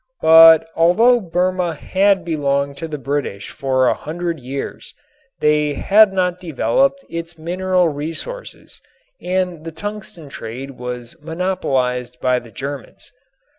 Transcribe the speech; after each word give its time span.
But 0.19 0.65
although 0.75 1.19
Burma 1.19 1.75
had 1.75 2.25
belonged 2.25 2.75
to 2.77 2.87
the 2.87 2.97
British 2.97 3.51
for 3.51 3.85
a 3.85 3.93
hundred 3.93 4.39
years 4.39 4.95
they 5.41 5.73
had 5.73 6.11
not 6.11 6.39
developed 6.39 7.05
its 7.07 7.37
mineral 7.37 7.87
resources 7.87 8.81
and 9.21 9.63
the 9.63 9.71
tungsten 9.71 10.27
trade 10.27 10.71
was 10.71 11.15
monopolized 11.21 12.19
by 12.19 12.39
the 12.39 12.49
Germans. 12.49 13.11